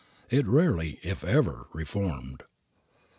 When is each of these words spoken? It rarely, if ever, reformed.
It 0.31 0.47
rarely, 0.47 0.99
if 1.03 1.23
ever, 1.23 1.67
reformed. 1.73 2.45